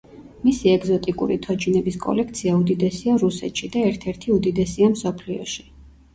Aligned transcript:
მისი 0.45 0.69
ეგზოტიკური 0.69 1.37
თოჯინების 1.43 1.97
კოლექცია 2.05 2.55
უდიდესია 2.63 3.19
რუსეთში 3.25 3.71
და 3.77 3.85
ერთ-ერთი 3.93 4.35
უდიდესია 4.39 4.91
მსოფლიოში. 4.97 5.71